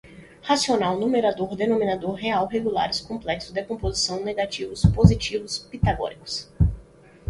racional, 0.41 0.97
numerador, 0.99 1.55
denominador, 1.55 2.15
real, 2.15 2.47
regulares, 2.49 3.01
complexos, 3.01 3.51
decomposição, 3.53 4.23
negativos, 4.23 4.81
positivos, 4.95 5.59
pitagóricos 5.59 6.49